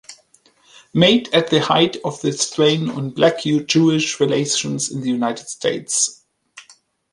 Made 0.95 1.31
at 1.31 1.51
the 1.51 1.59
height 1.61 1.97
of 2.03 2.19
the 2.23 2.31
strain 2.33 2.89
on 2.89 3.11
Black-Jewish 3.11 4.19
relations 4.19 4.89
in 4.89 5.01
the 5.01 5.09
United 5.11 5.47
States. 5.47 6.23